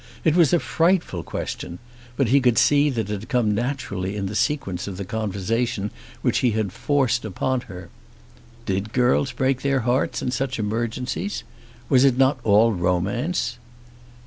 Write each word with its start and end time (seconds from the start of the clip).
It 0.23 0.35
was 0.35 0.51
a 0.51 0.59
frightful 0.59 1.21
question; 1.21 1.77
but 2.17 2.29
he 2.29 2.41
could 2.41 2.57
see 2.57 2.89
that 2.89 3.11
it 3.11 3.19
had 3.19 3.29
come 3.29 3.53
naturally 3.53 4.15
in 4.15 4.25
the 4.25 4.33
sequence 4.33 4.87
of 4.87 4.97
the 4.97 5.05
conversation 5.05 5.91
which 6.23 6.39
he 6.39 6.53
had 6.53 6.73
forced 6.73 7.23
upon 7.23 7.61
her. 7.69 7.89
Did 8.65 8.93
girls 8.93 9.31
break 9.31 9.61
their 9.61 9.81
hearts 9.81 10.19
in 10.23 10.31
such 10.31 10.57
emergencies? 10.57 11.43
Was 11.87 12.03
it 12.03 12.17
not 12.17 12.39
all 12.43 12.71
romance? 12.73 13.59